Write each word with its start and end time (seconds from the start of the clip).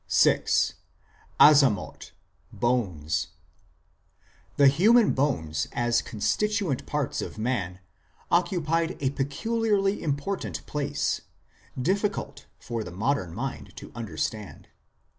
3 0.09 0.33
VI. 0.33 0.43
"AZAM6TH," 1.39 2.09
BONES 2.51 3.27
The 4.57 4.67
human 4.67 5.11
bones 5.13 5.67
as 5.73 6.01
constituent 6.01 6.87
parts 6.87 7.21
of 7.21 7.37
man 7.37 7.81
oc 8.31 8.47
cupied 8.49 8.97
a 8.99 9.11
peculiarly 9.11 10.01
important 10.01 10.65
place, 10.65 11.21
difficult 11.79 12.47
for 12.57 12.83
the 12.83 12.89
modern 12.89 13.35
mind 13.35 13.75
to 13.75 13.91
understand. 13.93 14.69